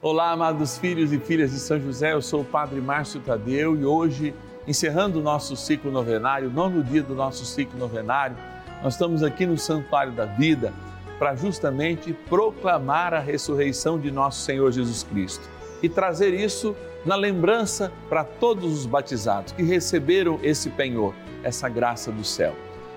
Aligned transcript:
Olá, 0.00 0.30
amados 0.30 0.78
filhos 0.78 1.12
e 1.12 1.18
filhas 1.18 1.50
de 1.50 1.58
São 1.58 1.80
José, 1.80 2.12
eu 2.12 2.22
sou 2.22 2.42
o 2.42 2.44
Padre 2.44 2.80
Márcio 2.80 3.18
Tadeu 3.18 3.76
e 3.76 3.84
hoje, 3.84 4.32
encerrando 4.64 5.18
o 5.18 5.22
nosso 5.22 5.56
ciclo 5.56 5.90
novenário, 5.90 6.48
nono 6.48 6.84
dia 6.84 7.02
do 7.02 7.16
nosso 7.16 7.44
ciclo 7.44 7.76
novenário, 7.76 8.36
nós 8.80 8.94
estamos 8.94 9.24
aqui 9.24 9.44
no 9.44 9.58
Santuário 9.58 10.12
da 10.12 10.24
Vida 10.24 10.72
para 11.18 11.34
justamente 11.34 12.12
proclamar 12.12 13.12
a 13.12 13.18
ressurreição 13.18 13.98
de 13.98 14.12
nosso 14.12 14.42
Senhor 14.42 14.70
Jesus 14.70 15.02
Cristo 15.02 15.48
e 15.82 15.88
trazer 15.88 16.32
isso 16.32 16.76
na 17.04 17.16
lembrança 17.16 17.90
para 18.08 18.22
todos 18.22 18.72
os 18.72 18.86
batizados 18.86 19.50
que 19.50 19.64
receberam 19.64 20.38
esse 20.44 20.70
penhor, 20.70 21.12
essa 21.42 21.68
graça 21.68 22.12
do 22.12 22.22
céu. 22.22 22.54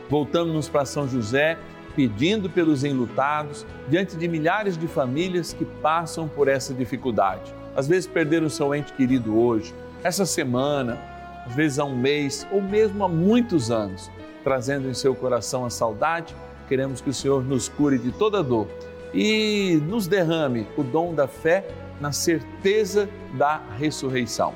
Voltamos 0.08 0.70
para 0.70 0.86
São 0.86 1.08
José 1.08 1.58
pedindo 1.96 2.50
pelos 2.50 2.84
enlutados, 2.84 3.66
diante 3.88 4.16
de 4.16 4.28
milhares 4.28 4.78
de 4.78 4.88
famílias 4.88 5.54
que 5.54 5.66
passam 5.66 6.28
por 6.28 6.48
essa 6.48 6.74
dificuldade. 6.74 7.54
Às 7.76 7.88
vezes 7.88 8.08
perderam 8.08 8.50
seu 8.50 8.74
ente 8.74 8.94
querido 8.94 9.38
hoje, 9.38 9.74
essa 10.04 10.26
semana, 10.26 11.00
às 11.46 11.56
vezes 11.56 11.80
há 11.80 11.86
um 11.86 11.96
mês 11.96 12.48
ou 12.52 12.62
mesmo 12.62 13.04
há 13.04 13.08
muitos 13.08 13.70
anos, 13.70 14.10
trazendo 14.44 14.90
em 14.90 14.94
seu 14.94 15.14
coração 15.14 15.66
a 15.66 15.70
saudade. 15.70 16.36
Queremos 16.68 17.02
que 17.02 17.10
o 17.10 17.14
Senhor 17.14 17.44
nos 17.44 17.70
cure 17.70 17.98
de 17.98 18.12
toda 18.12 18.44
dor 18.44 18.68
e 19.14 19.82
nos 19.88 20.08
derrame 20.08 20.68
o 20.78 20.84
dom 20.84 21.14
da 21.14 21.28
fé 21.28 21.68
na 22.00 22.12
certeza 22.12 23.08
da 23.34 23.62
ressurreição. 23.78 24.54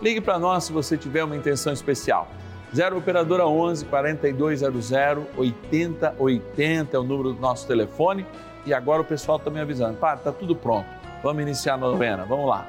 Ligue 0.00 0.20
para 0.20 0.38
nós 0.38 0.64
se 0.64 0.72
você 0.72 0.96
tiver 0.96 1.24
uma 1.24 1.36
intenção 1.36 1.72
especial. 1.72 2.28
0 2.76 2.98
Operadora 2.98 3.46
11 3.46 3.86
4200 3.86 4.92
8080 5.34 6.94
é 6.94 7.00
o 7.00 7.02
número 7.02 7.32
do 7.32 7.40
nosso 7.40 7.66
telefone. 7.66 8.26
E 8.66 8.74
agora 8.74 9.00
o 9.00 9.04
pessoal 9.04 9.38
está 9.38 9.50
me 9.50 9.58
avisando. 9.58 9.96
Padre, 9.96 10.18
está 10.18 10.32
tudo 10.32 10.54
pronto. 10.54 10.86
Vamos 11.22 11.40
iniciar 11.42 11.74
a 11.74 11.78
novena. 11.78 12.26
Vamos 12.26 12.46
lá. 12.46 12.66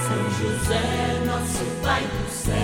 São 0.00 0.30
José, 0.30 1.22
nosso 1.26 1.64
Pai 1.82 2.02
do 2.02 2.30
céu, 2.30 2.54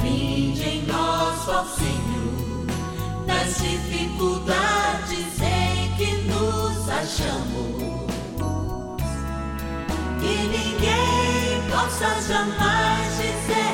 vinde 0.00 0.62
em 0.62 0.86
nós, 0.86 1.48
ó 1.48 1.64
Senhor, 1.64 2.66
nas 3.26 3.56
dificuldades 3.58 5.40
em 5.40 5.92
que 5.96 6.22
nos 6.28 6.88
achamos. 6.88 7.82
Que 10.20 10.36
ninguém 10.46 11.23
possa 11.84 12.18
jamais 12.26 13.08
dizer 13.10 13.68
que 13.68 13.73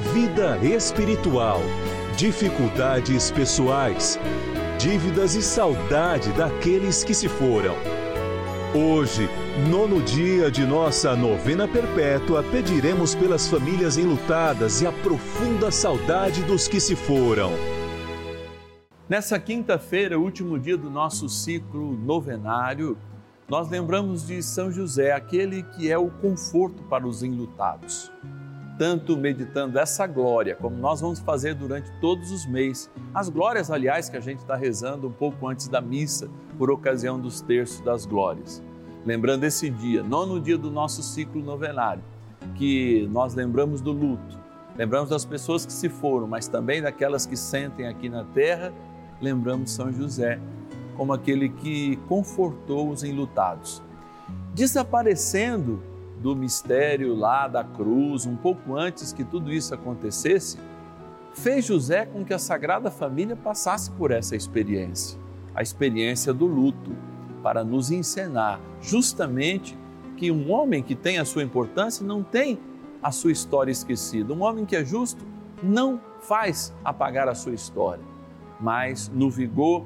vida 0.00 0.58
espiritual, 0.58 1.60
dificuldades 2.16 3.30
pessoais, 3.30 4.18
dívidas 4.78 5.34
e 5.34 5.42
saudade 5.42 6.32
daqueles 6.32 7.02
que 7.02 7.14
se 7.14 7.28
foram. 7.28 7.74
Hoje, 8.74 9.28
nono 9.70 10.02
dia 10.02 10.50
de 10.50 10.66
nossa 10.66 11.16
novena 11.16 11.66
perpétua, 11.66 12.42
pediremos 12.42 13.14
pelas 13.14 13.48
famílias 13.48 13.96
enlutadas 13.96 14.82
e 14.82 14.86
a 14.86 14.92
profunda 14.92 15.70
saudade 15.70 16.42
dos 16.42 16.68
que 16.68 16.78
se 16.78 16.94
foram. 16.94 17.52
Nessa 19.08 19.38
quinta-feira, 19.38 20.18
último 20.18 20.58
dia 20.58 20.76
do 20.76 20.90
nosso 20.90 21.28
ciclo 21.28 21.96
novenário, 21.96 22.98
nós 23.48 23.70
lembramos 23.70 24.26
de 24.26 24.42
São 24.42 24.70
José, 24.70 25.12
aquele 25.12 25.62
que 25.62 25.90
é 25.90 25.96
o 25.96 26.10
conforto 26.10 26.82
para 26.82 27.06
os 27.06 27.22
enlutados 27.22 28.10
tanto 28.78 29.16
meditando 29.16 29.78
essa 29.78 30.06
glória, 30.06 30.54
como 30.54 30.76
nós 30.76 31.00
vamos 31.00 31.18
fazer 31.20 31.54
durante 31.54 31.90
todos 32.00 32.30
os 32.30 32.46
meses. 32.46 32.90
As 33.14 33.28
glórias, 33.28 33.70
aliás, 33.70 34.08
que 34.08 34.16
a 34.16 34.20
gente 34.20 34.38
está 34.38 34.54
rezando 34.54 35.08
um 35.08 35.12
pouco 35.12 35.48
antes 35.48 35.68
da 35.68 35.80
missa, 35.80 36.28
por 36.58 36.70
ocasião 36.70 37.18
dos 37.18 37.40
terços 37.40 37.80
das 37.80 38.06
glórias. 38.06 38.62
Lembrando 39.04 39.44
esse 39.44 39.70
dia, 39.70 40.02
nono 40.02 40.40
dia 40.40 40.58
do 40.58 40.70
nosso 40.70 41.02
ciclo 41.02 41.42
novenário, 41.42 42.02
que 42.54 43.08
nós 43.10 43.34
lembramos 43.34 43.80
do 43.80 43.92
luto, 43.92 44.38
lembramos 44.76 45.10
das 45.10 45.24
pessoas 45.24 45.64
que 45.64 45.72
se 45.72 45.88
foram, 45.88 46.26
mas 46.26 46.48
também 46.48 46.82
daquelas 46.82 47.24
que 47.24 47.36
sentem 47.36 47.86
aqui 47.86 48.08
na 48.08 48.24
terra, 48.24 48.72
lembramos 49.20 49.70
São 49.70 49.92
José 49.92 50.40
como 50.96 51.12
aquele 51.12 51.48
que 51.48 51.96
confortou 52.08 52.90
os 52.90 53.04
enlutados. 53.04 53.82
Desaparecendo 54.54 55.82
do 56.20 56.34
mistério 56.34 57.14
lá 57.14 57.46
da 57.46 57.62
cruz, 57.62 58.26
um 58.26 58.36
pouco 58.36 58.76
antes 58.76 59.12
que 59.12 59.24
tudo 59.24 59.52
isso 59.52 59.74
acontecesse, 59.74 60.58
fez 61.34 61.64
José 61.64 62.06
com 62.06 62.24
que 62.24 62.32
a 62.32 62.38
Sagrada 62.38 62.90
Família 62.90 63.36
passasse 63.36 63.90
por 63.90 64.10
essa 64.10 64.34
experiência, 64.34 65.18
a 65.54 65.62
experiência 65.62 66.32
do 66.32 66.46
luto, 66.46 66.92
para 67.42 67.62
nos 67.62 67.90
ensinar 67.90 68.60
justamente 68.80 69.78
que 70.16 70.32
um 70.32 70.50
homem 70.50 70.82
que 70.82 70.94
tem 70.94 71.18
a 71.18 71.24
sua 71.24 71.42
importância 71.42 72.04
não 72.04 72.22
tem 72.22 72.58
a 73.02 73.12
sua 73.12 73.30
história 73.30 73.70
esquecida. 73.70 74.32
Um 74.32 74.42
homem 74.42 74.64
que 74.64 74.74
é 74.74 74.84
justo 74.84 75.24
não 75.62 76.00
faz 76.20 76.74
apagar 76.84 77.28
a 77.28 77.34
sua 77.34 77.54
história, 77.54 78.02
mas 78.60 79.08
no 79.08 79.30
vigor 79.30 79.84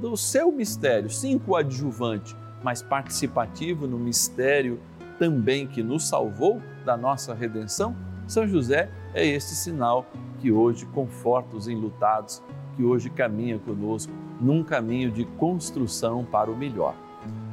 do 0.00 0.16
seu 0.16 0.50
mistério, 0.50 1.10
sim 1.10 1.38
coadjuvante, 1.38 2.36
mas 2.62 2.82
participativo 2.82 3.86
no 3.86 3.98
mistério 3.98 4.80
também 5.18 5.66
que 5.66 5.82
nos 5.82 6.06
salvou 6.06 6.60
da 6.84 6.96
nossa 6.96 7.34
redenção, 7.34 7.94
São 8.26 8.46
José 8.46 8.90
é 9.14 9.26
este 9.26 9.54
sinal 9.54 10.06
que 10.38 10.52
hoje 10.52 10.86
conforta 10.86 11.56
os 11.56 11.66
enlutados, 11.66 12.42
que 12.76 12.84
hoje 12.84 13.10
caminha 13.10 13.58
conosco 13.58 14.12
num 14.40 14.62
caminho 14.62 15.10
de 15.10 15.24
construção 15.24 16.24
para 16.24 16.50
o 16.50 16.56
melhor. 16.56 16.94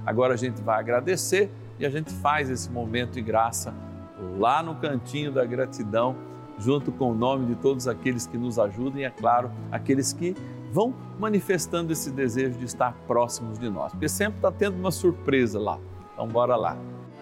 Agora 0.05 0.35
a 0.35 0.37
gente 0.37 0.61
vai 0.61 0.79
agradecer 0.79 1.51
e 1.79 1.85
a 1.85 1.89
gente 1.89 2.13
faz 2.13 2.49
esse 2.49 2.69
momento 2.69 3.13
de 3.13 3.21
graça 3.21 3.73
lá 4.37 4.61
no 4.61 4.75
cantinho 4.75 5.31
da 5.31 5.43
gratidão, 5.43 6.15
junto 6.59 6.91
com 6.91 7.11
o 7.11 7.15
nome 7.15 7.47
de 7.47 7.55
todos 7.55 7.87
aqueles 7.87 8.27
que 8.27 8.37
nos 8.37 8.59
ajudam 8.59 8.99
e, 8.99 9.03
é 9.03 9.09
claro, 9.09 9.51
aqueles 9.71 10.13
que 10.13 10.35
vão 10.71 10.93
manifestando 11.19 11.91
esse 11.91 12.11
desejo 12.11 12.57
de 12.59 12.65
estar 12.65 12.93
próximos 13.07 13.57
de 13.57 13.69
nós, 13.69 13.91
porque 13.91 14.07
sempre 14.07 14.37
está 14.37 14.51
tendo 14.51 14.77
uma 14.77 14.91
surpresa 14.91 15.59
lá. 15.59 15.79
Então, 16.13 16.27
bora 16.27 16.55
lá. 16.55 16.77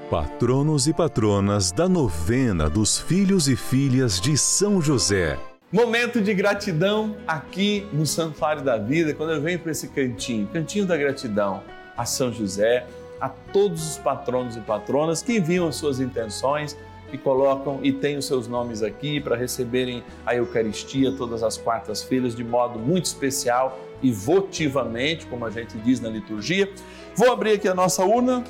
Patronos 0.09 0.85
e 0.85 0.93
patronas 0.93 1.71
da 1.71 1.87
novena 1.87 2.69
dos 2.69 2.99
filhos 2.99 3.47
e 3.47 3.55
filhas 3.55 4.19
de 4.19 4.37
São 4.37 4.81
José. 4.81 5.39
Momento 5.71 6.21
de 6.21 6.33
gratidão 6.33 7.15
aqui 7.25 7.87
no 7.91 8.05
Santuário 8.05 8.61
da 8.61 8.77
Vida, 8.77 9.13
quando 9.13 9.31
eu 9.31 9.41
venho 9.41 9.57
para 9.59 9.71
esse 9.71 9.87
cantinho, 9.87 10.45
cantinho 10.47 10.85
da 10.85 10.97
gratidão 10.97 11.63
a 11.97 12.05
São 12.05 12.31
José, 12.31 12.85
a 13.19 13.29
todos 13.29 13.91
os 13.91 13.97
patronos 13.97 14.55
e 14.55 14.59
patronas 14.59 15.23
que 15.23 15.37
enviam 15.37 15.67
as 15.67 15.77
suas 15.77 15.99
intenções 15.99 16.77
e 17.11 17.17
colocam 17.17 17.79
e 17.81 17.91
têm 17.91 18.17
os 18.17 18.25
seus 18.25 18.47
nomes 18.47 18.83
aqui 18.83 19.19
para 19.19 19.35
receberem 19.35 20.03
a 20.25 20.35
Eucaristia 20.35 21.13
todas 21.13 21.41
as 21.41 21.57
quartas-feiras 21.57 22.35
de 22.35 22.43
modo 22.43 22.77
muito 22.77 23.05
especial 23.05 23.79
e 24.01 24.11
votivamente, 24.11 25.25
como 25.25 25.45
a 25.45 25.49
gente 25.49 25.77
diz 25.77 25.99
na 26.01 26.09
liturgia. 26.09 26.69
Vou 27.15 27.31
abrir 27.31 27.53
aqui 27.53 27.67
a 27.67 27.73
nossa 27.73 28.03
urna 28.03 28.43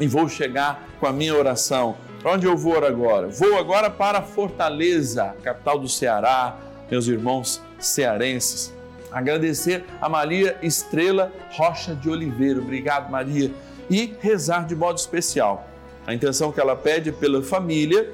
e 0.00 0.06
vou 0.06 0.28
chegar 0.28 0.88
com 0.98 1.06
a 1.06 1.12
minha 1.12 1.34
oração. 1.34 1.96
Onde 2.24 2.46
eu 2.46 2.56
vou 2.56 2.76
agora? 2.84 3.28
Vou 3.28 3.58
agora 3.58 3.90
para 3.90 4.22
Fortaleza, 4.22 5.34
capital 5.42 5.78
do 5.78 5.88
Ceará, 5.88 6.56
meus 6.90 7.06
irmãos 7.06 7.62
cearenses. 7.78 8.72
Agradecer 9.12 9.84
a 10.00 10.08
Maria 10.08 10.56
Estrela 10.62 11.32
Rocha 11.52 11.94
de 11.94 12.08
Oliveira. 12.08 12.58
Obrigado, 12.58 13.10
Maria. 13.10 13.50
E 13.88 14.14
rezar 14.20 14.66
de 14.66 14.74
modo 14.74 14.98
especial. 14.98 15.68
A 16.06 16.12
intenção 16.12 16.50
que 16.50 16.60
ela 16.60 16.74
pede 16.74 17.12
pela 17.12 17.42
família, 17.42 18.10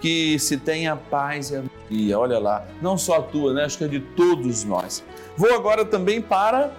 que 0.00 0.38
se 0.38 0.56
tenha 0.56 0.94
paz 0.94 1.50
e 1.50 1.56
harmonia. 1.56 2.18
Olha 2.18 2.38
lá, 2.38 2.64
não 2.80 2.96
só 2.96 3.16
a 3.16 3.22
tua, 3.22 3.52
né? 3.52 3.64
Acho 3.64 3.78
que 3.78 3.84
é 3.84 3.88
de 3.88 4.00
todos 4.00 4.62
nós. 4.64 5.02
Vou 5.36 5.52
agora 5.54 5.84
também 5.84 6.20
para 6.20 6.70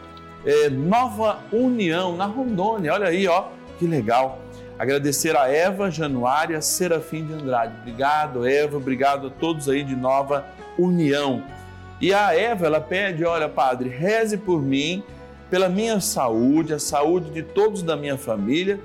é, 0.46 0.70
Nova 0.70 1.40
União, 1.52 2.16
na 2.16 2.26
Rondônia. 2.26 2.94
Olha 2.94 3.08
aí, 3.08 3.28
ó, 3.28 3.46
que 3.78 3.88
legal. 3.88 4.45
Agradecer 4.78 5.38
a 5.38 5.48
Eva 5.48 5.90
Januária 5.90 6.62
Serafim 6.62 7.26
de 7.26 7.34
Andrade. 7.34 7.76
Obrigado, 7.80 8.46
Eva. 8.46 8.76
Obrigado 8.76 9.28
a 9.28 9.30
todos 9.30 9.70
aí 9.70 9.84
de 9.84 9.96
Nova 9.96 10.46
União. 10.78 11.44
E 12.02 12.14
a 12.14 12.34
Eva, 12.36 12.66
ela 12.66 12.82
pede: 12.82 13.24
olha, 13.24 13.48
Padre, 13.48 13.88
reze 13.88 14.38
por 14.38 14.62
mim, 14.62 15.02
pela 15.50 15.70
minha 15.70 16.02
saúde, 16.02 16.74
a 16.74 16.80
saúde 16.80 17.30
de 17.32 17.42
todos 17.42 17.82
da 17.82 17.96
minha 17.96 18.18
família, 18.18 18.78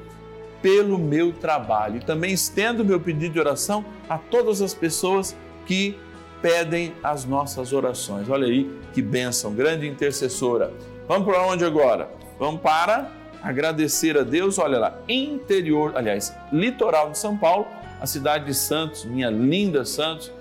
pelo 0.62 0.96
meu 0.96 1.32
trabalho. 1.32 1.96
E 1.96 2.00
também 2.00 2.32
estendo 2.32 2.84
meu 2.84 3.00
pedido 3.00 3.32
de 3.32 3.40
oração 3.40 3.84
a 4.08 4.16
todas 4.16 4.62
as 4.62 4.72
pessoas 4.72 5.36
que 5.66 5.98
pedem 6.40 6.94
as 7.02 7.24
nossas 7.24 7.72
orações. 7.72 8.30
Olha 8.30 8.46
aí 8.46 8.70
que 8.92 9.02
bênção, 9.02 9.52
grande 9.52 9.88
intercessora. 9.88 10.72
Vamos 11.08 11.26
para 11.26 11.44
onde 11.44 11.64
agora? 11.64 12.08
Vamos 12.38 12.60
para 12.60 13.10
agradecer 13.42 14.16
a 14.18 14.22
Deus, 14.22 14.58
olha 14.58 14.78
lá, 14.78 14.98
interior, 15.08 15.92
aliás, 15.96 16.34
litoral 16.52 17.10
de 17.10 17.18
São 17.18 17.36
Paulo, 17.36 17.66
a 18.00 18.06
cidade 18.06 18.46
de 18.46 18.54
Santos, 18.54 19.04
minha 19.04 19.30
linda 19.30 19.84
Santos, 19.84 20.32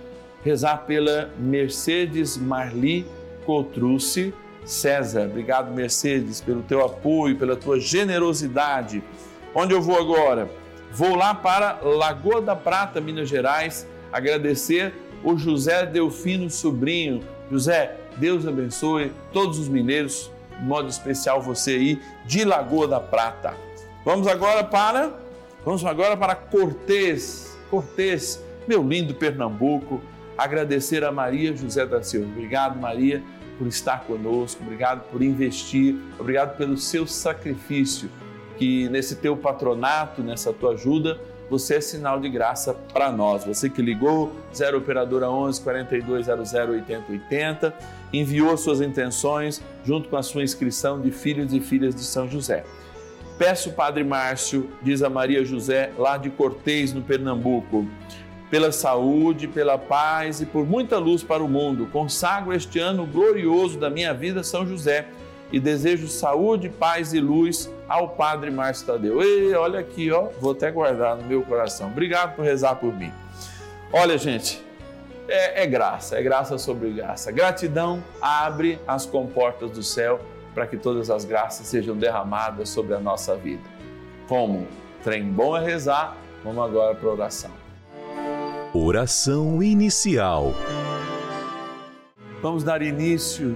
rezar 0.44 0.86
pela 0.86 1.30
Mercedes 1.38 2.38
Marli 2.38 3.06
Cotrucci 3.46 4.34
César. 4.63 5.25
Obrigado, 5.25 5.74
Mercedes, 5.74 6.42
pelo 6.42 6.62
teu 6.62 6.86
apoio, 6.86 7.38
pela 7.38 7.56
tua 7.56 7.80
generosidade. 7.80 9.04
Onde 9.54 9.74
eu 9.74 9.81
vou 9.81 9.98
agora? 9.98 10.50
Vou 10.92 11.16
lá 11.16 11.34
para 11.34 11.80
Lagoa 11.81 12.42
da 12.42 12.56
Prata, 12.56 13.01
Minas 13.01 13.30
Gerais, 13.30 13.88
agradecer 14.12 14.94
o 15.24 15.38
José 15.38 15.86
Delfino 15.86 16.50
Sobrinho. 16.50 17.22
José, 17.51 17.98
Deus 18.18 18.48
abençoe 18.48 19.12
todos 19.34 19.60
os 19.60 19.68
mineiros, 19.68 20.31
modo 20.61 20.89
especial 20.89 21.41
você 21.41 21.71
aí 21.71 22.01
de 22.25 22.44
Lagoa 22.44 22.88
da 22.88 23.00
Prata. 23.00 23.53
Vamos 24.06 24.27
agora 24.27 24.63
para 24.63 25.11
vamos 25.63 25.85
agora 25.85 26.15
para 26.15 26.35
Cortês, 26.35 27.57
Cortês, 27.69 28.44
meu 28.67 28.81
lindo 28.81 29.13
Pernambuco, 29.13 30.01
agradecer 30.38 31.03
a 31.03 31.11
Maria 31.11 31.56
José 31.56 31.85
da 31.85 32.01
Silva. 32.01 32.27
Obrigado, 32.27 32.79
Maria, 32.79 33.21
por 33.57 33.67
estar 33.67 34.06
conosco, 34.06 34.63
obrigado 34.63 35.03
por 35.11 35.21
investir, 35.21 35.97
obrigado 36.17 36.56
pelo 36.57 36.77
seu 36.77 37.05
sacrifício, 37.05 38.09
que 38.57 38.88
nesse 38.89 39.17
teu 39.17 39.35
patronato, 39.35 40.23
nessa 40.23 40.53
tua 40.53 40.73
ajuda, 40.73 41.19
você 41.50 41.75
é 41.75 41.81
sinal 41.81 42.19
de 42.19 42.30
graça 42.30 42.74
para 42.94 43.12
nós. 43.12 43.46
Você 43.46 43.69
que 43.69 43.81
ligou, 43.81 44.34
0 44.54 44.78
Operadora 44.78 45.30
11 45.30 45.62
4200 45.62 46.54
8080, 46.54 47.74
enviou 48.13 48.56
suas 48.57 48.81
intenções 48.81 49.62
junto 49.84 50.10
com 50.10 50.18
a 50.18 50.24
sua 50.24 50.44
inscrição 50.44 51.01
de 51.01 51.12
filhos 51.12 51.54
e 51.54 51.60
filhas 51.60 51.96
de 51.96 52.04
São 52.04 52.30
José. 52.30 52.63
Peço, 53.38 53.72
Padre 53.72 54.04
Márcio, 54.04 54.69
diz 54.81 55.01
a 55.01 55.10
Maria 55.10 55.46
José, 55.46 55.92
lá 55.98 56.18
de 56.18 56.30
Cortês, 56.30 56.94
no 56.94 57.01
Pernambuco, 57.01 57.88
pela 58.51 58.72
saúde, 58.72 59.48
pela 59.48 59.78
paz 59.78 60.42
e 60.42 60.46
por 60.46 60.66
muita 60.66 60.98
luz 60.98 61.24
para 61.24 61.42
o 61.42 61.48
mundo. 61.48 61.88
Consagro 61.88 62.54
este 62.54 62.80
ano 62.80 63.06
glorioso 63.06 63.80
da 63.80 63.90
minha 63.90 64.13
vida, 64.13 64.44
São 64.44 64.68
José 64.68 65.07
e 65.51 65.60
desejo 65.60 66.07
saúde, 66.07 66.69
paz 66.69 67.13
e 67.13 67.19
luz 67.19 67.72
ao 67.88 68.10
Padre 68.10 68.51
Márcio 68.51 68.86
Tadeu. 68.86 69.22
E 69.22 69.54
olha 69.54 69.80
aqui, 69.80 70.12
ó, 70.12 70.30
vou 70.40 70.51
até 70.51 70.72
guardar 70.72 71.16
no 71.16 71.24
meu 71.24 71.42
coração. 71.42 71.88
Obrigado 71.88 72.36
por 72.36 72.46
rezar 72.46 72.75
por 72.75 72.94
mim. 72.94 73.12
Olha, 73.92 74.18
gente, 74.18 74.63
é, 75.28 75.63
é 75.63 75.68
graça, 75.68 76.18
é 76.18 76.22
graça 76.22 76.57
sobre 76.57 76.92
graça. 76.92 77.31
Gratidão 77.31 78.04
abre 78.22 78.80
as 78.88 79.06
comportas 79.06 79.72
do 79.72 79.81
céu 79.81 80.19
para 80.54 80.68
que 80.68 80.78
todas 80.78 81.10
as 81.10 81.25
graças 81.25 81.68
sejam 81.68 81.96
derramadas 81.96 82.69
sobre 82.69 82.94
a 82.94 83.00
nossa 83.00 83.36
vida. 83.36 83.63
Como 84.28 84.68
trem 85.04 85.24
bom 85.24 85.57
é 85.57 85.63
rezar, 85.63 86.16
vamos 86.44 86.63
agora 86.63 86.94
para 86.96 87.10
a 87.10 87.13
oração. 87.13 87.51
Oração 88.74 89.63
inicial. 89.63 90.54
Vamos 92.42 92.63
dar 92.63 92.81
início 92.81 93.56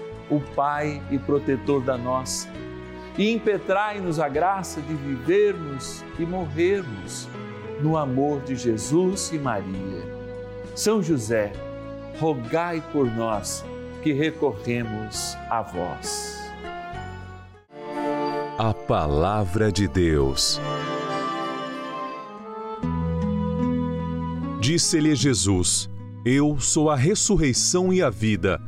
o 0.31 0.39
Pai 0.39 1.01
e 1.11 1.19
protetor 1.19 1.83
da 1.83 1.97
nossa, 1.97 2.49
e 3.17 3.31
impetrai-nos 3.31 4.19
a 4.19 4.29
graça 4.29 4.81
de 4.81 4.93
vivermos 4.95 6.03
e 6.17 6.25
morrermos 6.25 7.27
no 7.81 7.97
amor 7.97 8.41
de 8.41 8.55
Jesus 8.55 9.31
e 9.33 9.37
Maria. 9.37 10.09
São 10.73 11.03
José, 11.03 11.51
rogai 12.17 12.81
por 12.91 13.05
nós 13.05 13.65
que 14.01 14.13
recorremos 14.13 15.35
a 15.49 15.61
vós. 15.61 16.39
A 18.57 18.73
Palavra 18.73 19.71
de 19.71 19.87
Deus. 19.87 20.61
Disse-lhe 24.59 25.15
Jesus: 25.15 25.89
Eu 26.23 26.59
sou 26.59 26.89
a 26.89 26.95
ressurreição 26.95 27.91
e 27.91 28.01
a 28.01 28.09
vida. 28.09 28.61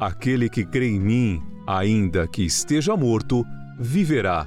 Aquele 0.00 0.48
que 0.48 0.64
crê 0.64 0.88
em 0.88 0.98
mim, 0.98 1.42
ainda 1.66 2.26
que 2.26 2.42
esteja 2.42 2.96
morto, 2.96 3.44
viverá. 3.78 4.46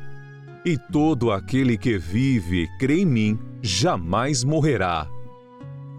E 0.65 0.79
todo 0.79 1.31
aquele 1.31 1.77
que 1.77 1.95
vive 1.95 2.63
e 2.63 2.77
crê 2.79 3.01
em 3.01 3.05
mim 3.05 3.39
jamais 3.61 4.43
morrerá. 4.43 5.07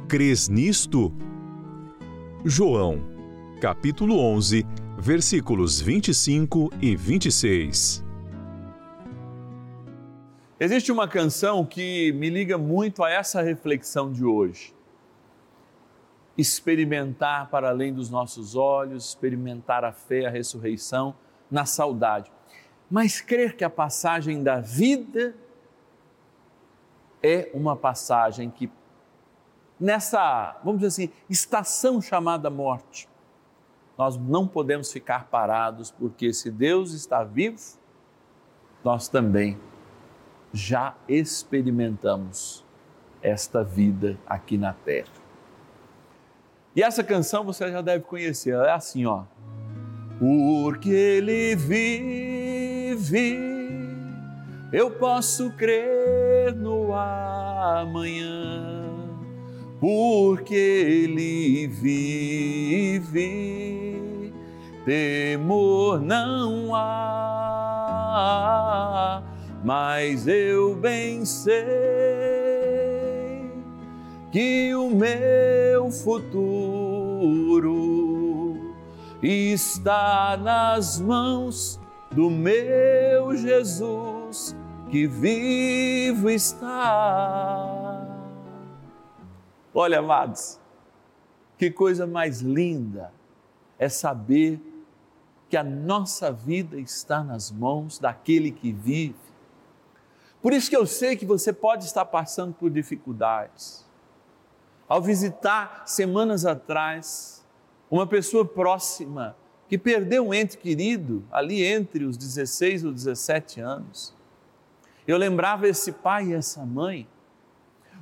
Crês 0.09 0.49
nisto? 0.49 1.15
João, 2.45 2.99
capítulo 3.61 4.19
11, 4.19 4.67
versículos 4.99 5.81
25 5.81 6.73
e 6.83 6.97
26. 6.97 8.05
Existe 10.59 10.91
uma 10.91 11.07
canção 11.07 11.65
que 11.65 12.11
me 12.11 12.29
liga 12.29 12.59
muito 12.59 13.05
a 13.05 13.11
essa 13.11 13.41
reflexão 13.41 14.11
de 14.11 14.25
hoje. 14.25 14.74
Experimentar 16.37 17.49
para 17.49 17.69
além 17.69 17.93
dos 17.93 18.11
nossos 18.11 18.57
olhos, 18.57 19.11
experimentar 19.11 19.85
a 19.85 19.93
fé, 19.93 20.27
a 20.27 20.31
ressurreição, 20.31 21.15
na 21.51 21.65
saudade. 21.65 22.31
Mas 22.91 23.21
crer 23.21 23.57
que 23.57 23.65
a 23.65 23.71
passagem 23.71 24.43
da 24.43 24.61
vida 24.61 25.35
é 27.23 27.51
uma 27.55 27.75
passagem 27.75 28.51
que, 28.51 28.71
nessa, 29.81 30.61
vamos 30.63 30.81
dizer 30.81 31.05
assim, 31.05 31.13
estação 31.29 32.03
chamada 32.03 32.51
morte, 32.51 33.09
nós 33.97 34.17
não 34.17 34.47
podemos 34.47 34.93
ficar 34.93 35.27
parados, 35.27 35.91
porque 35.91 36.33
se 36.33 36.51
Deus 36.51 36.93
está 36.93 37.23
vivo, 37.23 37.61
nós 38.83 39.09
também 39.09 39.59
já 40.53 40.95
experimentamos 41.09 42.65
esta 43.23 43.65
vida 43.65 44.19
aqui 44.27 44.59
na 44.59 44.73
terra. 44.73 45.24
E 46.77 46.83
essa 46.83 47.05
canção 47.05 47.45
você 47.45 47.71
já 47.71 47.81
deve 47.81 48.05
conhecer, 48.05 48.51
ela 48.51 48.69
é 48.69 48.73
assim, 48.73 49.07
ó. 49.07 49.23
Porque 50.19 50.91
ele 50.91 51.55
vive, 51.55 53.39
eu 54.73 54.91
posso 54.91 55.51
crer 55.53 56.55
no 56.55 56.93
amanhã. 56.93 58.83
Porque 59.81 60.55
ele 60.55 61.67
vive, 61.69 63.13
temor 64.85 66.01
não 66.01 66.75
há 66.75 67.55
mas 69.65 70.29
eu 70.29 70.77
bem 70.77 71.25
sei 71.25 72.04
que 74.35 74.75
o 74.75 74.91
meu 74.91 75.93
futuro 75.93 77.55
está 79.23 80.37
nas 80.37 80.99
mãos 80.99 81.79
do 82.11 82.29
meu 82.29 83.37
Jesus 83.37 84.57
que 84.91 85.07
vivo 85.07 86.29
está. 86.29 88.09
Olha, 89.73 90.01
amados, 90.01 90.59
que 91.57 91.71
coisa 91.71 92.05
mais 92.05 92.41
linda 92.41 93.13
é 93.79 93.89
saber 93.89 94.61
que 95.49 95.57
a 95.57 95.63
nossa 95.63 96.33
vida 96.33 96.77
está 96.77 97.23
nas 97.23 97.53
mãos 97.53 98.01
daquele 98.01 98.51
que 98.51 98.73
vive 98.73 99.15
por 100.43 100.53
isso 100.53 100.69
que 100.69 100.77
eu 100.77 100.87
sei 100.87 101.17
que 101.17 101.25
você 101.25 101.55
pode 101.55 101.87
estar 101.87 102.05
passando 102.05 102.53
por 102.53 102.69
dificuldades. 102.69 103.84
Ao 104.87 105.01
visitar 105.01 105.85
semanas 105.87 106.45
atrás 106.45 107.45
uma 107.91 108.07
pessoa 108.07 108.45
próxima 108.45 109.37
que 109.67 109.79
perdeu 109.79 110.27
um 110.27 110.35
ente 110.35 110.59
querido 110.59 111.25
ali 111.33 111.65
entre 111.65 112.05
os 112.05 112.17
16 112.19 112.83
e 112.83 112.87
os 112.87 112.95
17 112.95 113.61
anos, 113.61 114.15
eu 115.07 115.17
lembrava 115.17 115.67
esse 115.67 115.91
pai 115.91 116.29
e 116.29 116.35
essa 116.35 116.65
mãe, 116.65 117.09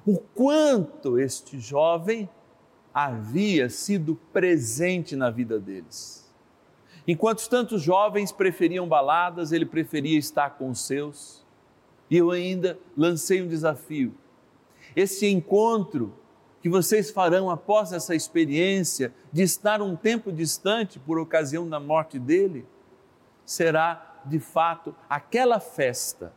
o 0.04 0.18
quanto 0.18 1.20
este 1.20 1.58
jovem 1.60 2.28
havia 2.92 3.68
sido 3.68 4.16
presente 4.32 5.14
na 5.14 5.30
vida 5.30 5.60
deles. 5.60 6.30
Enquanto 7.06 7.48
tantos 7.48 7.80
jovens 7.80 8.32
preferiam 8.32 8.88
baladas, 8.88 9.52
ele 9.52 9.66
preferia 9.66 10.18
estar 10.18 10.50
com 10.50 10.68
os 10.70 10.84
seus 10.84 11.44
e 12.10 12.16
eu 12.16 12.30
ainda 12.30 12.78
lancei 12.96 13.40
um 13.40 13.48
desafio. 13.48 14.14
Esse 14.94 15.26
encontro 15.26 16.12
que 16.62 16.68
vocês 16.68 17.10
farão 17.10 17.50
após 17.50 17.92
essa 17.92 18.14
experiência 18.14 19.12
de 19.32 19.42
estar 19.42 19.82
um 19.82 19.96
tempo 19.96 20.30
distante 20.30 20.98
por 21.00 21.18
ocasião 21.18 21.68
da 21.68 21.80
morte 21.80 22.20
dele, 22.20 22.64
será 23.44 24.20
de 24.24 24.38
fato 24.38 24.94
aquela 25.10 25.58
festa 25.58 26.32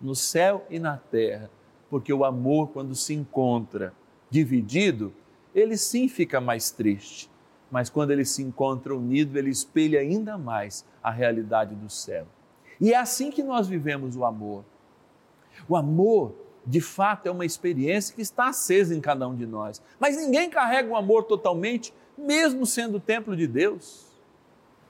no 0.00 0.14
céu 0.14 0.66
e 0.70 0.78
na 0.78 0.96
terra, 0.96 1.50
porque 1.90 2.10
o 2.10 2.24
amor, 2.24 2.68
quando 2.68 2.94
se 2.94 3.12
encontra 3.12 3.92
dividido, 4.30 5.12
ele 5.54 5.76
sim 5.76 6.08
fica 6.08 6.40
mais 6.40 6.70
triste, 6.70 7.30
mas 7.70 7.90
quando 7.90 8.12
ele 8.12 8.24
se 8.24 8.42
encontra 8.42 8.96
unido, 8.96 9.38
ele 9.38 9.50
espelha 9.50 10.00
ainda 10.00 10.38
mais 10.38 10.86
a 11.02 11.10
realidade 11.10 11.74
do 11.74 11.90
céu. 11.90 12.26
E 12.80 12.94
é 12.94 12.96
assim 12.96 13.30
que 13.30 13.42
nós 13.42 13.68
vivemos 13.68 14.16
o 14.16 14.24
amor. 14.24 14.64
O 15.68 15.76
amor, 15.76 16.34
de 16.66 16.80
fato, 16.80 17.26
é 17.26 17.30
uma 17.30 17.44
experiência 17.46 18.14
que 18.14 18.20
está 18.20 18.48
acesa 18.48 18.94
em 18.94 19.00
cada 19.00 19.28
um 19.28 19.36
de 19.36 19.46
nós. 19.46 19.80
Mas 20.00 20.16
ninguém 20.16 20.50
carrega 20.50 20.90
o 20.90 20.96
amor 20.96 21.22
totalmente, 21.22 21.94
mesmo 22.18 22.66
sendo 22.66 22.96
o 22.96 23.00
templo 23.00 23.36
de 23.36 23.46
Deus. 23.46 24.04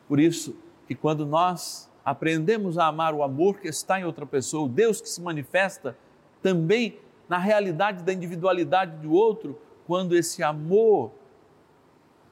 Por 0.09 0.19
isso 0.19 0.57
que 0.87 0.95
quando 0.95 1.27
nós 1.27 1.91
aprendemos 2.03 2.79
a 2.79 2.87
amar 2.87 3.13
o 3.13 3.23
amor 3.23 3.59
que 3.59 3.69
está 3.69 4.01
em 4.01 4.05
outra 4.05 4.25
pessoa, 4.25 4.65
o 4.65 4.69
Deus 4.69 5.01
que 5.01 5.09
se 5.09 5.21
manifesta 5.21 5.99
também 6.41 6.99
na 7.29 7.37
realidade 7.37 8.05
da 8.05 8.13
individualidade 8.13 8.97
do 8.99 9.13
outro, 9.13 9.61
quando 9.87 10.17
esse 10.17 10.43
amor 10.43 11.11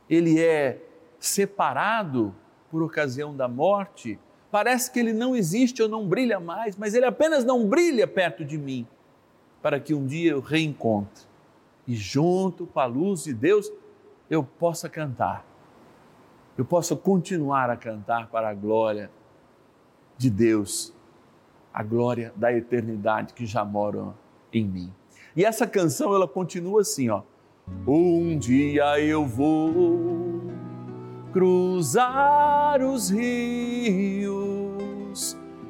ele 0.09 0.41
é 0.41 0.81
separado 1.19 2.35
por 2.71 2.83
ocasião 2.83 3.37
da 3.37 3.49
morte, 3.49 4.19
parece 4.51 4.91
que 4.91 4.99
ele 4.99 5.13
não 5.13 5.35
existe 5.35 5.83
ou 5.83 5.89
não 5.89 6.07
brilha 6.07 6.39
mais, 6.39 6.77
mas 6.77 6.95
ele 6.95 7.05
apenas 7.05 7.45
não 7.45 7.67
brilha 7.67 8.07
perto 8.07 8.45
de 8.45 8.57
mim, 8.57 8.87
para 9.64 9.80
que 9.80 9.94
um 9.94 10.06
dia 10.06 10.33
eu 10.33 10.40
reencontre 10.40 11.25
e 11.87 11.94
junto 11.94 12.66
com 12.66 12.78
a 12.80 12.85
luz 12.85 13.25
de 13.25 13.33
Deus 13.33 13.73
eu 14.28 14.44
possa 14.44 14.90
cantar, 14.90 15.42
eu 16.59 16.66
possa 16.66 16.94
continuar 16.94 17.71
a 17.71 17.76
cantar 17.76 18.28
para 18.28 18.50
a 18.50 18.54
glória 18.54 19.11
de 20.18 20.28
Deus, 20.28 20.92
a 21.73 21.83
glória 21.83 22.30
da 22.37 22.52
eternidade 22.52 23.33
que 23.33 23.47
já 23.47 23.64
mora 23.64 24.12
em 24.52 24.66
mim. 24.66 24.92
E 25.35 25.47
essa 25.47 25.66
canção 25.66 26.14
ela 26.14 26.28
continua 26.28 26.83
assim, 26.83 27.09
ó. 27.09 27.23
Um 27.87 28.37
dia 28.38 29.00
eu 29.00 29.25
vou 29.25 30.42
cruzar 31.33 32.83
os 32.83 33.09
rios 33.09 34.35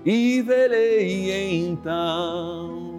e 0.05 0.43
verei 0.43 1.65
então 1.69 2.94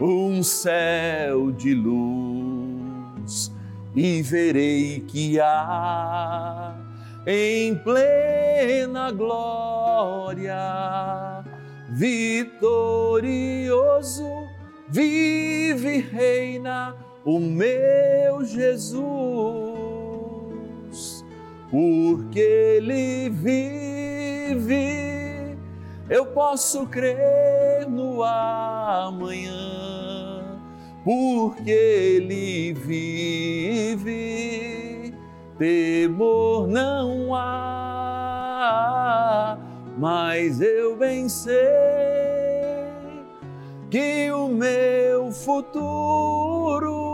um 0.00 0.42
céu 0.42 1.52
de 1.52 1.74
luz 1.74 3.52
e 3.94 4.22
verei 4.22 5.00
que 5.00 5.38
há 5.40 6.74
em 7.26 7.74
plena 7.76 9.10
glória 9.12 10.54
vitorioso 11.90 13.04
vive 14.88 15.96
e 15.96 16.00
reina 16.00 16.96
o 17.24 17.38
meu 17.38 18.44
Jesus 18.44 19.14
porque 21.74 22.38
Ele 22.38 23.28
vive, 23.30 24.62
eu 26.08 26.26
posso 26.26 26.86
crer 26.86 27.88
no 27.88 28.22
amanhã, 28.22 29.52
porque 31.02 31.70
Ele 31.70 32.72
vive, 32.74 34.04
temor 35.58 36.66
não 36.66 37.34
há, 37.34 38.46
mas 39.98 40.60
eu 40.60 40.96
bem 40.96 41.28
sei 41.28 41.54
que 43.90 44.30
o 44.32 44.48
meu 44.48 45.30
futuro 45.30 47.04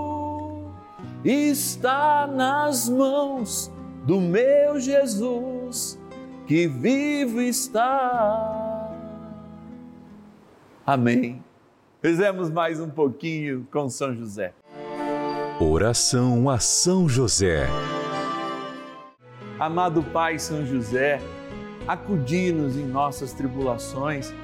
está 1.25 2.26
nas 2.26 2.88
mãos 2.88 3.70
do 4.04 4.20
meu 4.20 4.80
Jesus 4.80 6.00
que 6.47 6.66
vivo 6.66 7.40
está. 7.40 8.60
Amém. 10.92 11.40
Fizemos 12.02 12.50
mais 12.50 12.80
um 12.80 12.90
pouquinho 12.90 13.64
com 13.70 13.88
São 13.88 14.12
José. 14.12 14.52
Oração 15.61 16.50
a 16.50 16.59
São 16.59 17.09
José. 17.09 17.68
Amado 19.56 20.02
Pai 20.02 20.37
São 20.40 20.66
José, 20.66 21.20
acudi-nos 21.87 22.76
em 22.76 22.85
nossas 22.85 23.32
tribulações 23.32 24.35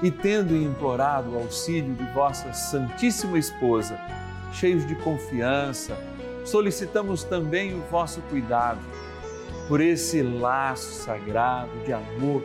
e 0.00 0.08
tendo 0.08 0.54
implorado 0.54 1.32
o 1.32 1.36
auxílio 1.36 1.92
de 1.92 2.04
vossa 2.12 2.52
Santíssima 2.52 3.36
Esposa, 3.36 3.98
cheios 4.52 4.86
de 4.86 4.94
confiança, 4.94 5.98
solicitamos 6.44 7.24
também 7.24 7.74
o 7.74 7.82
vosso 7.90 8.20
cuidado 8.30 8.78
por 9.66 9.80
esse 9.80 10.22
laço 10.22 10.92
sagrado 10.92 11.76
de 11.84 11.92
amor 11.92 12.44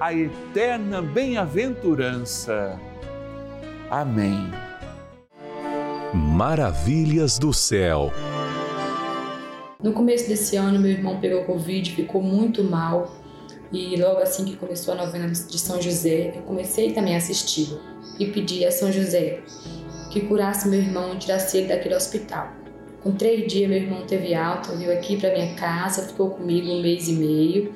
a 0.00 0.12
eterna 0.12 1.00
bem-aventurança. 1.00 2.78
Amém. 3.90 4.50
Maravilhas 6.12 7.38
do 7.38 7.52
céu. 7.52 8.12
No 9.82 9.92
começo 9.92 10.28
desse 10.28 10.56
ano, 10.56 10.80
meu 10.80 10.90
irmão 10.90 11.20
pegou 11.20 11.44
Covid, 11.44 11.92
ficou 11.92 12.22
muito 12.22 12.64
mal. 12.64 13.14
E 13.72 13.96
logo 13.96 14.20
assim 14.20 14.44
que 14.44 14.56
começou 14.56 14.94
a 14.94 14.96
novena 14.96 15.28
de 15.28 15.58
São 15.58 15.80
José, 15.80 16.32
eu 16.36 16.42
comecei 16.42 16.92
também 16.92 17.14
a 17.14 17.18
assisti-lo 17.18 17.80
e 18.18 18.26
pedi 18.26 18.64
a 18.64 18.70
São 18.70 18.92
José 18.92 19.42
que 20.10 20.20
curasse 20.20 20.68
meu 20.68 20.78
irmão 20.78 21.14
e 21.14 21.18
tirasse 21.18 21.58
ele 21.58 21.68
daquele 21.68 21.96
hospital. 21.96 22.52
Com 23.02 23.12
três 23.12 23.52
dias, 23.52 23.68
meu 23.68 23.78
irmão 23.78 24.06
teve 24.06 24.32
alta, 24.32 24.74
veio 24.76 24.92
aqui 24.92 25.16
para 25.16 25.32
minha 25.32 25.54
casa, 25.56 26.06
ficou 26.06 26.30
comigo 26.30 26.70
um 26.70 26.80
mês 26.80 27.08
e 27.08 27.12
meio. 27.12 27.74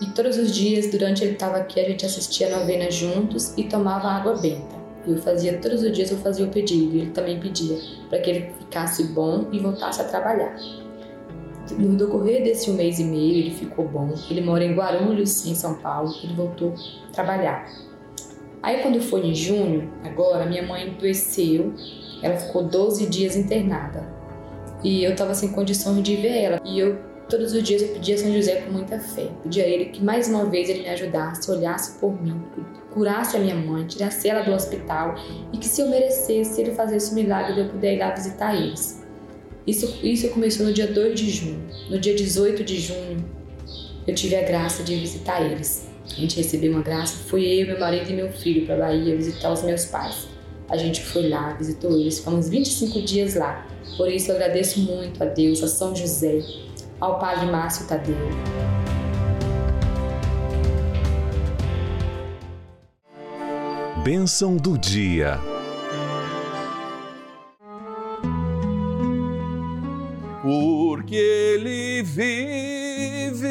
E 0.00 0.06
todos 0.06 0.36
os 0.38 0.52
dias, 0.52 0.90
durante 0.90 1.24
ele 1.24 1.32
estava 1.32 1.56
aqui, 1.56 1.80
a 1.80 1.84
gente 1.84 2.06
assistia 2.06 2.46
a 2.54 2.58
novena 2.58 2.90
juntos 2.90 3.52
e 3.56 3.64
tomava 3.64 4.08
água 4.08 4.36
benta. 4.36 4.76
Eu 5.06 5.16
fazia 5.18 5.58
todos 5.58 5.82
os 5.82 5.92
dias, 5.92 6.10
eu 6.10 6.18
fazia 6.18 6.44
o 6.44 6.48
pedido, 6.48 6.94
e 6.94 7.00
ele 7.00 7.10
também 7.10 7.40
pedia 7.40 7.78
para 8.08 8.18
que 8.20 8.30
ele 8.30 8.52
ficasse 8.58 9.04
bom 9.04 9.46
e 9.50 9.58
voltasse 9.58 10.00
a 10.00 10.04
trabalhar. 10.04 10.56
No 11.76 11.96
decorrer 11.96 12.44
desse 12.44 12.70
um 12.70 12.74
mês 12.74 12.98
e 12.98 13.04
meio, 13.04 13.38
ele 13.38 13.50
ficou 13.50 13.86
bom. 13.86 14.14
Ele 14.30 14.40
mora 14.40 14.64
em 14.64 14.74
Guarulhos, 14.74 15.46
em 15.46 15.54
São 15.54 15.74
Paulo. 15.74 16.14
Ele 16.22 16.34
voltou 16.34 16.74
a 17.08 17.12
trabalhar. 17.12 17.68
Aí, 18.62 18.82
quando 18.82 19.00
foi 19.00 19.26
em 19.26 19.34
junho, 19.34 19.90
agora, 20.02 20.46
minha 20.46 20.66
mãe 20.66 20.88
adoeceu. 20.88 21.74
Ela 22.22 22.36
ficou 22.36 22.64
12 22.64 23.06
dias 23.06 23.36
internada 23.36 24.18
e 24.82 25.02
eu 25.02 25.12
estava 25.12 25.34
sem 25.34 25.50
condições 25.50 26.02
de 26.02 26.16
ver 26.16 26.42
ela. 26.42 26.60
E 26.64 26.78
eu 26.78 26.98
todos 27.28 27.52
os 27.52 27.62
dias 27.62 27.82
eu 27.82 27.88
pedia 27.88 28.14
a 28.14 28.18
São 28.18 28.32
José 28.32 28.62
com 28.62 28.72
muita 28.72 28.98
fé. 28.98 29.28
Pedia 29.42 29.64
a 29.64 29.66
ele 29.66 29.86
que 29.86 30.02
mais 30.02 30.28
uma 30.28 30.46
vez 30.46 30.68
ele 30.68 30.80
me 30.80 30.88
ajudasse, 30.88 31.50
olhasse 31.50 31.98
por 31.98 32.20
mim, 32.20 32.42
curasse 32.92 33.36
a 33.36 33.40
minha 33.40 33.54
mãe, 33.54 33.86
tirasse 33.86 34.28
ela 34.28 34.42
do 34.42 34.52
hospital 34.52 35.14
e 35.52 35.58
que 35.58 35.66
se 35.66 35.82
eu 35.82 35.88
merecesse, 35.88 36.60
ele 36.60 36.72
fazesse 36.72 37.12
o 37.12 37.14
milagre 37.14 37.54
de 37.54 37.60
eu 37.60 37.68
poder 37.68 37.94
ir 37.94 37.98
lá 37.98 38.10
visitar 38.14 38.54
eles. 38.54 39.04
Isso, 39.66 39.98
isso 40.02 40.30
começou 40.30 40.64
no 40.64 40.72
dia 40.72 40.86
2 40.86 41.20
de 41.20 41.30
junho. 41.30 41.62
No 41.90 41.98
dia 41.98 42.14
18 42.14 42.64
de 42.64 42.80
junho, 42.80 43.24
eu 44.06 44.14
tive 44.14 44.34
a 44.34 44.42
graça 44.42 44.82
de 44.82 44.96
visitar 44.96 45.42
eles. 45.42 45.86
A 46.06 46.20
gente 46.20 46.38
recebeu 46.38 46.72
uma 46.72 46.82
graça, 46.82 47.18
fui 47.26 47.44
eu, 47.44 47.66
meu 47.66 47.78
marido 47.78 48.10
e 48.10 48.14
meu 48.14 48.32
filho 48.32 48.64
para 48.64 48.76
Bahia 48.76 49.14
visitar 49.14 49.52
os 49.52 49.62
meus 49.62 49.84
pais. 49.84 50.26
A 50.70 50.76
gente 50.78 51.02
foi 51.02 51.28
lá, 51.28 51.52
visitou 51.52 51.98
eles, 51.98 52.18
ficamos 52.18 52.48
25 52.48 53.02
dias 53.02 53.34
lá. 53.34 53.66
Por 53.98 54.10
isso 54.10 54.30
eu 54.30 54.36
agradeço 54.36 54.80
muito 54.80 55.22
a 55.22 55.26
Deus, 55.26 55.62
a 55.62 55.68
São 55.68 55.94
José, 55.94 56.42
ao 57.00 57.18
Padre 57.18 57.46
Márcio 57.46 57.86
Tadeu. 57.86 58.16
Bênção 64.04 64.56
do 64.56 64.78
dia. 64.78 65.38
Porque 70.42 71.14
Ele 71.14 72.02
vive, 72.02 73.46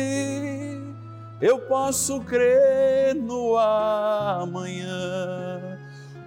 eu 1.39 1.59
posso 1.59 2.21
crer 2.21 3.13
no 3.13 3.55
amanhã. 3.55 4.87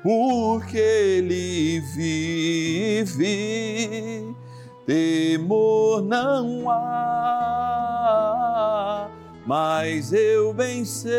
Porque 0.02 0.78
Ele 0.78 1.80
vive, 1.94 3.16
temor 4.90 6.02
não 6.02 6.68
há, 6.68 6.88
mas 9.46 10.12
eu 10.12 10.52
bem 10.52 10.84
sei 10.84 11.14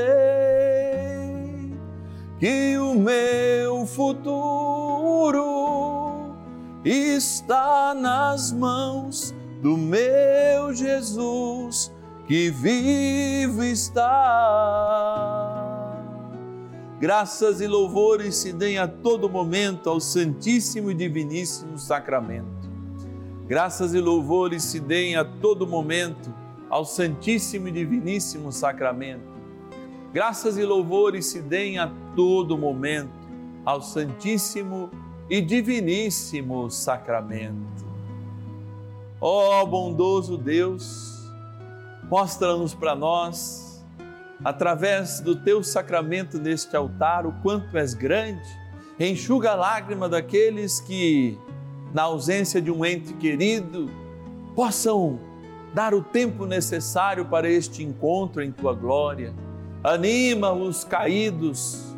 que 2.38 2.78
o 2.78 2.94
meu 2.94 3.86
futuro 3.86 5.46
está 6.84 7.94
nas 7.94 8.52
mãos 8.52 9.34
do 9.62 9.78
meu 9.78 10.74
Jesus 10.74 11.94
que 12.28 12.50
vivo 12.50 13.64
está. 13.64 14.12
Graças 17.00 17.62
e 17.62 17.68
louvores 17.68 18.36
se 18.36 18.52
deem 18.52 18.78
a 18.78 18.86
todo 18.86 19.30
momento 19.30 19.90
ao 19.90 20.02
Santíssimo 20.02 20.92
e 20.92 20.94
Diviníssimo 20.94 21.78
Sacramento. 21.78 22.71
Graças 23.52 23.94
e 23.94 24.00
louvores 24.00 24.64
se 24.64 24.80
deem 24.80 25.18
a 25.18 25.26
todo 25.26 25.68
momento 25.68 26.34
ao 26.70 26.86
Santíssimo 26.86 27.68
e 27.68 27.72
Diviníssimo 27.74 28.50
Sacramento 28.50 29.30
Graças 30.14 30.58
e 30.58 30.64
louvores 30.64 31.26
se 31.26 31.42
deem 31.42 31.78
a 31.78 31.92
todo 32.16 32.58
momento 32.58 33.12
ao 33.66 33.82
Santíssimo 33.82 34.90
e 35.30 35.42
Diviníssimo 35.42 36.72
Sacramento. 36.72 37.86
Ó 39.20 39.62
oh, 39.62 39.66
bondoso 39.68 40.38
Deus, 40.38 41.30
mostra-nos 42.10 42.74
para 42.74 42.96
nós, 42.96 43.86
através 44.46 45.20
do 45.20 45.36
teu 45.36 45.62
sacramento 45.62 46.38
neste 46.38 46.74
altar, 46.78 47.26
o 47.26 47.34
quanto 47.42 47.78
és 47.78 47.94
grande, 47.94 48.48
enxuga 48.98 49.52
a 49.52 49.56
lágrima 49.56 50.08
daqueles 50.08 50.80
que, 50.80 51.38
na 51.94 52.04
ausência 52.04 52.62
de 52.62 52.72
um 52.72 52.86
ente 52.86 53.14
querido, 53.14 53.90
possam 54.56 55.20
dar 55.74 55.94
o 55.94 56.02
tempo 56.02 56.46
necessário 56.46 57.26
para 57.26 57.50
este 57.50 57.84
encontro 57.84 58.42
em 58.42 58.52
tua 58.52 58.74
glória 58.74 59.34
anima 59.84 60.52
os 60.52 60.84
caídos, 60.84 61.96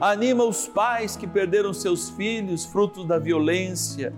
anima 0.00 0.44
os 0.44 0.66
pais 0.66 1.16
que 1.16 1.26
perderam 1.26 1.72
seus 1.72 2.10
filhos 2.10 2.64
fruto 2.64 3.04
da 3.04 3.18
violência, 3.18 4.12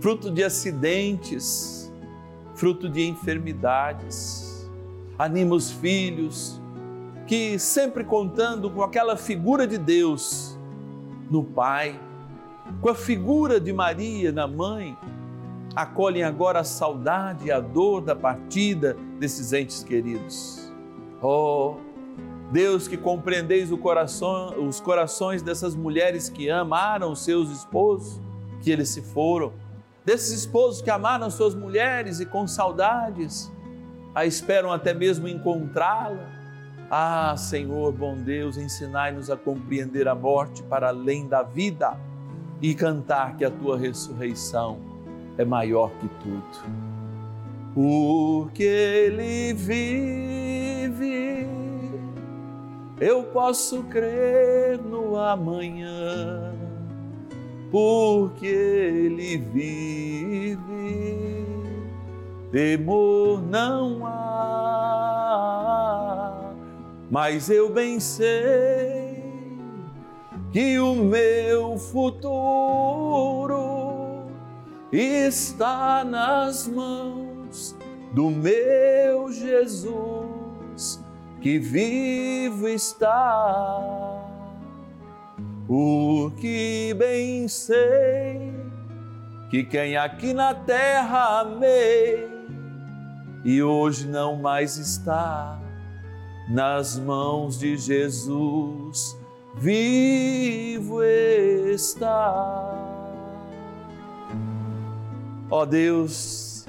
fruto 0.00 0.30
de 0.30 0.42
acidentes, 0.42 1.92
fruto 2.54 2.88
de 2.88 3.06
enfermidades. 3.06 4.68
Anima 5.18 5.54
os 5.54 5.70
filhos 5.70 6.60
que 7.26 7.58
sempre 7.58 8.04
contando 8.04 8.70
com 8.70 8.82
aquela 8.82 9.16
figura 9.16 9.66
de 9.66 9.76
Deus 9.76 10.58
no 11.30 11.44
pai, 11.44 12.00
com 12.80 12.88
a 12.88 12.94
figura 12.94 13.60
de 13.60 13.72
Maria 13.72 14.30
na 14.30 14.46
mãe, 14.46 14.96
acolhem 15.74 16.22
agora 16.22 16.60
a 16.60 16.64
saudade 16.64 17.46
e 17.46 17.52
a 17.52 17.60
dor 17.60 18.00
da 18.00 18.14
partida 18.14 18.96
desses 19.18 19.52
entes 19.52 19.82
queridos. 19.82 20.72
Oh, 21.22 21.76
Deus 22.50 22.88
que 22.88 22.96
compreendeis 22.96 23.70
coração, 23.78 24.66
os 24.66 24.80
corações 24.80 25.42
dessas 25.42 25.74
mulheres 25.74 26.28
que 26.28 26.48
amaram 26.50 27.14
seus 27.14 27.50
esposos, 27.50 28.20
que 28.60 28.70
eles 28.70 28.88
se 28.88 29.02
foram, 29.02 29.52
desses 30.04 30.30
esposos 30.30 30.80
que 30.80 30.90
amaram 30.90 31.30
suas 31.30 31.54
mulheres 31.54 32.20
e 32.20 32.26
com 32.26 32.46
saudades 32.46 33.52
a 34.14 34.24
esperam 34.24 34.72
até 34.72 34.94
mesmo 34.94 35.28
encontrá-la. 35.28 36.38
Ah, 36.90 37.36
Senhor, 37.36 37.92
bom 37.92 38.16
Deus, 38.16 38.56
ensinai-nos 38.56 39.30
a 39.30 39.36
compreender 39.36 40.08
a 40.08 40.14
morte 40.14 40.62
para 40.62 40.88
além 40.88 41.28
da 41.28 41.42
vida 41.42 41.96
e 42.60 42.74
cantar 42.74 43.36
que 43.36 43.44
a 43.44 43.50
tua 43.50 43.78
ressurreição 43.78 44.78
é 45.36 45.44
maior 45.44 45.90
que 46.00 46.08
tudo. 46.22 46.42
Porque 47.74 48.64
Ele 48.64 49.52
vive, 49.54 51.46
eu 53.00 53.22
posso 53.24 53.84
crer 53.84 54.80
no 54.82 55.16
amanhã. 55.16 56.52
Porque 57.70 58.46
Ele 58.46 59.36
vive, 59.36 60.56
temor 62.50 63.42
não 63.42 64.06
há, 64.06 65.30
mas 67.10 67.50
eu 67.50 67.70
bem 67.70 68.00
sei 68.00 68.97
que 70.52 70.78
o 70.78 70.94
meu 70.94 71.76
futuro 71.76 72.38
está 74.90 76.04
nas 76.04 76.66
mãos 76.66 77.76
do 78.12 78.30
meu 78.30 79.30
Jesus 79.30 81.04
que 81.40 81.58
vivo 81.58 82.68
está. 82.68 83.80
O 85.68 86.30
que 86.38 86.94
bem 86.94 87.46
sei 87.46 88.54
que 89.50 89.64
quem 89.64 89.96
aqui 89.96 90.32
na 90.32 90.54
terra 90.54 91.40
amei 91.40 92.26
e 93.44 93.62
hoje 93.62 94.06
não 94.06 94.36
mais 94.36 94.78
está 94.78 95.60
nas 96.48 96.98
mãos 96.98 97.58
de 97.58 97.76
Jesus 97.76 99.17
vivo 99.58 101.02
está. 101.02 102.74
Ó 105.50 105.64
Deus, 105.64 106.66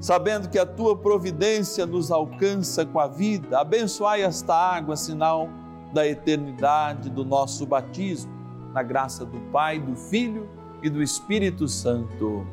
sabendo 0.00 0.48
que 0.48 0.58
a 0.58 0.66
tua 0.66 0.96
providência 0.96 1.86
nos 1.86 2.10
alcança 2.10 2.84
com 2.84 3.00
a 3.00 3.06
vida, 3.06 3.58
abençoai 3.58 4.22
esta 4.22 4.54
água, 4.54 4.96
sinal 4.96 5.48
da 5.92 6.06
eternidade 6.06 7.08
do 7.08 7.24
nosso 7.24 7.66
batismo, 7.66 8.30
na 8.72 8.82
graça 8.82 9.24
do 9.24 9.40
Pai, 9.50 9.80
do 9.80 9.96
Filho 9.96 10.48
e 10.82 10.90
do 10.90 11.02
Espírito 11.02 11.66
Santo. 11.66 12.46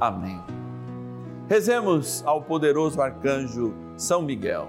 Amém. 0.00 0.42
Rezemos 1.48 2.24
ao 2.26 2.42
poderoso 2.42 3.00
arcanjo 3.00 3.72
São 3.96 4.20
Miguel. 4.20 4.68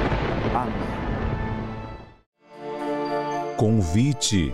Amém. 0.53 0.73
Convite. 3.55 4.53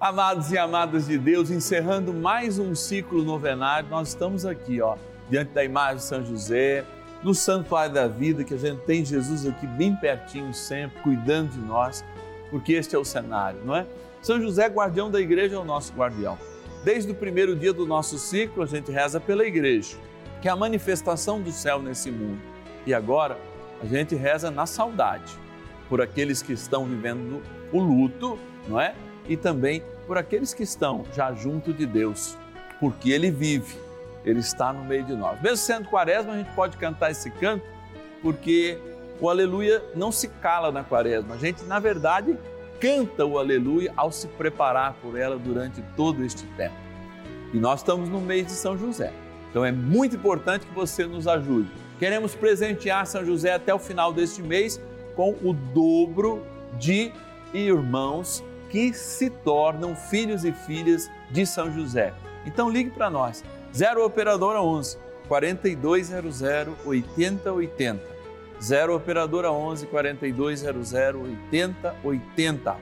Amados 0.00 0.50
e 0.50 0.56
amadas 0.56 1.06
de 1.06 1.18
Deus, 1.18 1.50
encerrando 1.50 2.14
mais 2.14 2.58
um 2.58 2.74
ciclo 2.74 3.22
novenário, 3.22 3.88
nós 3.90 4.08
estamos 4.08 4.46
aqui, 4.46 4.80
ó, 4.80 4.96
diante 5.28 5.52
da 5.52 5.62
imagem 5.62 5.96
de 5.96 6.04
São 6.04 6.24
José, 6.24 6.84
no 7.22 7.34
Santuário 7.34 7.92
da 7.92 8.06
Vida, 8.06 8.44
que 8.44 8.54
a 8.54 8.58
gente 8.58 8.80
tem 8.82 9.04
Jesus 9.04 9.46
aqui 9.46 9.66
bem 9.66 9.94
pertinho 9.94 10.54
sempre, 10.54 11.02
cuidando 11.02 11.50
de 11.50 11.58
nós, 11.58 12.04
porque 12.50 12.74
este 12.74 12.94
é 12.94 12.98
o 12.98 13.04
cenário, 13.04 13.60
não 13.64 13.76
é? 13.76 13.86
São 14.22 14.40
José, 14.40 14.66
guardião 14.68 15.10
da 15.10 15.20
igreja, 15.20 15.56
é 15.56 15.58
o 15.58 15.64
nosso 15.64 15.92
guardião. 15.92 16.38
Desde 16.82 17.10
o 17.10 17.14
primeiro 17.14 17.54
dia 17.54 17.72
do 17.72 17.84
nosso 17.84 18.18
ciclo, 18.18 18.62
a 18.62 18.66
gente 18.66 18.90
reza 18.90 19.20
pela 19.20 19.44
igreja, 19.44 19.96
que 20.40 20.48
é 20.48 20.50
a 20.50 20.56
manifestação 20.56 21.42
do 21.42 21.52
céu 21.52 21.82
nesse 21.82 22.10
mundo. 22.10 22.40
E 22.86 22.94
agora, 22.94 23.36
a 23.82 23.86
gente 23.86 24.14
reza 24.14 24.50
na 24.50 24.66
saudade, 24.66 25.32
por 25.88 26.00
aqueles 26.00 26.42
que 26.42 26.52
estão 26.52 26.84
vivendo 26.84 27.42
o 27.72 27.80
luto, 27.80 28.38
não 28.68 28.80
é? 28.80 28.94
E 29.28 29.36
também 29.36 29.82
por 30.06 30.16
aqueles 30.16 30.54
que 30.54 30.62
estão 30.62 31.04
já 31.14 31.32
junto 31.32 31.72
de 31.72 31.86
Deus, 31.86 32.36
porque 32.80 33.10
Ele 33.10 33.30
vive, 33.30 33.76
Ele 34.24 34.40
está 34.40 34.72
no 34.72 34.84
meio 34.84 35.04
de 35.04 35.14
nós. 35.14 35.40
Mesmo 35.40 35.56
sendo 35.56 35.88
quaresma, 35.88 36.32
a 36.32 36.36
gente 36.38 36.54
pode 36.54 36.76
cantar 36.76 37.10
esse 37.10 37.30
canto, 37.30 37.64
porque 38.22 38.78
o 39.20 39.28
aleluia 39.28 39.82
não 39.94 40.12
se 40.12 40.28
cala 40.28 40.70
na 40.70 40.84
quaresma. 40.84 41.34
A 41.34 41.38
gente, 41.38 41.64
na 41.64 41.78
verdade, 41.78 42.36
canta 42.80 43.24
o 43.24 43.38
aleluia 43.38 43.92
ao 43.96 44.12
se 44.12 44.28
preparar 44.28 44.94
por 44.94 45.18
ela 45.18 45.38
durante 45.38 45.82
todo 45.96 46.24
este 46.24 46.46
tempo. 46.56 46.74
E 47.52 47.58
nós 47.58 47.80
estamos 47.80 48.08
no 48.08 48.20
mês 48.20 48.46
de 48.46 48.52
São 48.52 48.76
José. 48.76 49.12
Então 49.50 49.64
é 49.64 49.72
muito 49.72 50.16
importante 50.16 50.66
que 50.66 50.74
você 50.74 51.06
nos 51.06 51.26
ajude. 51.26 51.70
Queremos 51.98 52.34
presentear 52.34 53.06
São 53.06 53.24
José 53.24 53.54
até 53.54 53.74
o 53.74 53.78
final 53.78 54.12
deste 54.12 54.42
mês 54.42 54.80
com 55.14 55.30
o 55.42 55.54
dobro 55.54 56.42
de 56.78 57.10
irmãos 57.54 58.44
que 58.68 58.92
se 58.92 59.30
tornam 59.30 59.96
filhos 59.96 60.44
e 60.44 60.52
filhas 60.52 61.10
de 61.30 61.46
São 61.46 61.72
José. 61.72 62.12
Então 62.44 62.68
ligue 62.68 62.90
para 62.90 63.08
nós, 63.08 63.42
0 63.74 64.04
operadora 64.04 64.60
11 64.60 64.98
4200 65.26 66.42
8080. 66.84 68.16
0 68.60 68.96
operadora 68.96 69.50
11 69.52 69.86
4200 69.86 70.92
8080 70.92 72.76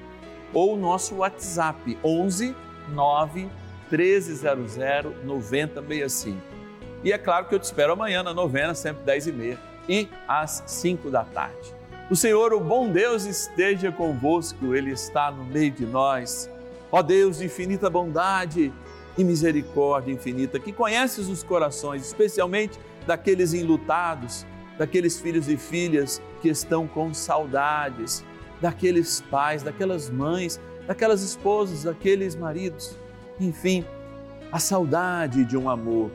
ou 0.52 0.76
nosso 0.76 1.16
WhatsApp 1.16 1.98
11 2.02 2.54
9 2.90 3.48
1300 3.90 4.76
9065. 5.24 6.63
E 7.04 7.12
é 7.12 7.18
claro 7.18 7.44
que 7.44 7.54
eu 7.54 7.58
te 7.58 7.64
espero 7.64 7.92
amanhã 7.92 8.22
na 8.22 8.32
novena, 8.32 8.74
sempre 8.74 9.04
10 9.04 9.26
e 9.26 9.32
meia 9.32 9.58
e 9.86 10.08
às 10.26 10.62
5 10.66 11.10
da 11.10 11.22
tarde. 11.22 11.74
O 12.10 12.16
Senhor, 12.16 12.54
o 12.54 12.60
bom 12.60 12.90
Deus, 12.90 13.26
esteja 13.26 13.92
convosco, 13.92 14.74
Ele 14.74 14.90
está 14.90 15.30
no 15.30 15.44
meio 15.44 15.70
de 15.70 15.84
nós. 15.84 16.50
Ó 16.90 17.02
Deus 17.02 17.38
de 17.38 17.44
infinita 17.44 17.90
bondade 17.90 18.72
e 19.18 19.22
misericórdia 19.22 20.12
infinita, 20.12 20.58
que 20.58 20.72
conheces 20.72 21.28
os 21.28 21.42
corações, 21.42 22.06
especialmente 22.06 22.78
daqueles 23.06 23.52
enlutados, 23.52 24.46
daqueles 24.78 25.20
filhos 25.20 25.46
e 25.48 25.58
filhas 25.58 26.22
que 26.40 26.48
estão 26.48 26.86
com 26.86 27.12
saudades, 27.12 28.24
daqueles 28.62 29.20
pais, 29.30 29.62
daquelas 29.62 30.08
mães, 30.08 30.58
daquelas 30.86 31.22
esposas, 31.22 31.84
daqueles 31.84 32.34
maridos, 32.34 32.96
enfim, 33.38 33.84
a 34.50 34.58
saudade 34.58 35.44
de 35.44 35.56
um 35.56 35.68
amor 35.68 36.10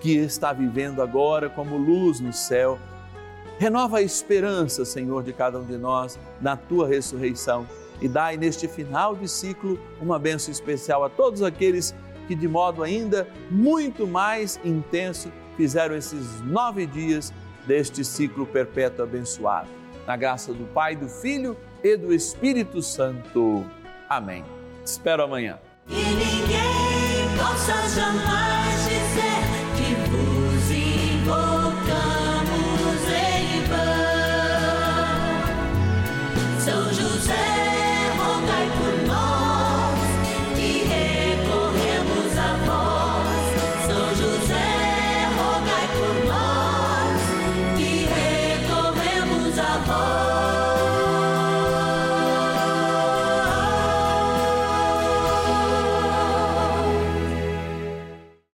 que 0.00 0.16
está 0.16 0.52
vivendo 0.52 1.02
agora 1.02 1.48
como 1.48 1.76
luz 1.76 2.20
no 2.20 2.32
céu. 2.32 2.78
Renova 3.58 3.98
a 3.98 4.02
esperança, 4.02 4.84
Senhor, 4.84 5.22
de 5.22 5.32
cada 5.32 5.58
um 5.58 5.64
de 5.64 5.76
nós 5.76 6.18
na 6.40 6.56
tua 6.56 6.86
ressurreição 6.86 7.66
e 8.00 8.08
dai 8.08 8.36
neste 8.36 8.68
final 8.68 9.16
de 9.16 9.28
ciclo 9.28 9.78
uma 10.00 10.18
bênção 10.18 10.52
especial 10.52 11.04
a 11.04 11.08
todos 11.08 11.42
aqueles 11.42 11.94
que, 12.26 12.34
de 12.34 12.46
modo 12.46 12.82
ainda 12.82 13.26
muito 13.50 14.06
mais 14.06 14.60
intenso, 14.64 15.32
fizeram 15.56 15.96
esses 15.96 16.40
nove 16.42 16.86
dias 16.86 17.32
deste 17.66 18.04
ciclo 18.04 18.46
perpétuo 18.46 19.04
abençoado. 19.04 19.68
Na 20.06 20.16
graça 20.16 20.52
do 20.52 20.64
Pai, 20.66 20.94
do 20.94 21.08
Filho 21.08 21.56
e 21.82 21.96
do 21.96 22.14
Espírito 22.14 22.80
Santo. 22.80 23.66
Amém. 24.08 24.44
Te 24.84 24.86
espero 24.86 25.24
amanhã. 25.24 25.58